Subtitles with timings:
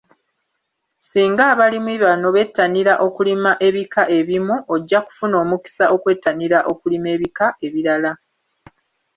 [1.07, 8.11] Singa abalimi bano bettanira okulima ebika ebimu, ojja kufuna omukisa okwettanira okulima ebika ebirala.